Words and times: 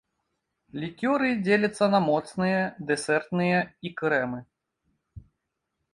Лікёры 0.83 1.27
дзеляцца 1.45 1.85
на 1.95 1.99
моцныя, 2.09 2.61
дэсертныя 2.93 3.59
і 3.89 3.95
крэмы. 4.03 4.39